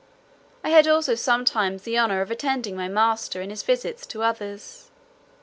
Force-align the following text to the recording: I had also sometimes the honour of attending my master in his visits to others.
I 0.63 0.69
had 0.69 0.87
also 0.87 1.13
sometimes 1.13 1.83
the 1.83 1.99
honour 1.99 2.21
of 2.21 2.31
attending 2.31 2.75
my 2.75 2.87
master 2.87 3.39
in 3.39 3.51
his 3.51 3.61
visits 3.61 4.07
to 4.07 4.23
others. 4.23 4.89